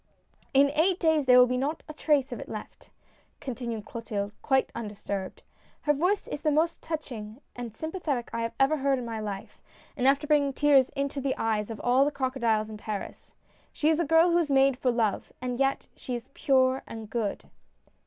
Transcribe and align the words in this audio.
"In 0.55 0.71
eight 0.71 0.99
days, 0.99 1.27
there 1.27 1.37
will 1.37 1.57
not 1.59 1.77
be 1.85 1.85
a 1.89 1.93
trace 1.93 2.31
of 2.31 2.39
it 2.39 2.49
left," 2.49 2.89
continued 3.39 3.85
Clotilde, 3.85 4.31
quite 4.41 4.71
undisturbed." 4.73 5.43
Her 5.83 5.93
voice 5.93 6.27
is 6.27 6.41
the 6.41 6.49
most 6.49 6.81
touching 6.81 7.39
and 7.55 7.77
sympathetic 7.77 8.31
I 8.33 8.51
ever 8.59 8.77
heard 8.77 8.97
in 8.97 9.05
my 9.05 9.19
life— 9.19 9.61
enough 9.95 10.17
to 10.21 10.25
bring 10.27 10.53
tears 10.53 10.89
into 10.95 11.21
the 11.21 11.37
eyes 11.37 11.69
of 11.69 11.79
all 11.81 12.03
the 12.03 12.09
crocodiles 12.09 12.67
in 12.71 12.77
Paris. 12.77 13.35
She 13.71 13.89
is 13.89 13.99
a 13.99 14.03
girl 14.03 14.31
who 14.31 14.39
is 14.39 14.49
made 14.49 14.75
for 14.75 14.89
love, 14.89 15.31
and 15.39 15.59
yet 15.59 15.85
she 15.95 16.15
is 16.15 16.29
pure 16.33 16.81
and 16.87 17.07
good." 17.07 17.43